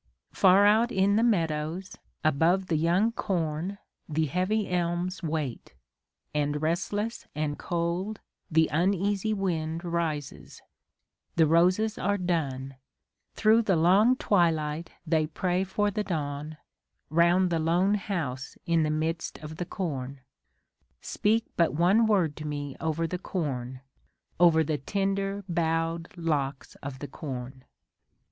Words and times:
Far 0.33 0.65
out 0.65 0.91
in 0.91 1.15
the 1.15 1.21
meadows, 1.21 1.95
above 2.23 2.69
the 2.69 2.75
young 2.75 3.11
corn, 3.11 3.77
The 4.09 4.25
heavy 4.25 4.67
elms 4.67 5.21
wait, 5.21 5.75
and 6.33 6.59
restless 6.59 7.27
and 7.35 7.55
cold 7.59 8.19
The 8.49 8.67
uneasy 8.71 9.31
wind 9.31 9.83
rises; 9.83 10.59
the 11.35 11.45
roses 11.45 11.99
are 11.99 12.17
dun; 12.17 12.77
Through 13.35 13.61
the 13.61 13.75
long 13.75 14.15
twilight 14.15 14.89
they 15.05 15.27
pray 15.27 15.63
for 15.63 15.91
the 15.91 16.03
dawn, 16.03 16.57
Round 17.11 17.51
the 17.51 17.59
lone 17.59 17.93
house 17.93 18.57
in 18.65 18.81
the 18.81 18.89
midst 18.89 19.37
of 19.37 19.57
the 19.57 19.65
corn. 19.65 20.21
Speak 20.99 21.45
but 21.55 21.75
one 21.75 22.07
word 22.07 22.35
to 22.37 22.47
me 22.47 22.75
over 22.81 23.05
the 23.05 23.19
corn, 23.19 23.81
Over 24.39 24.63
the 24.63 24.79
tender, 24.79 25.43
bow*d 25.47 26.09
locks 26.19 26.73
of 26.81 26.97
the 26.97 27.07
corn. 27.07 27.65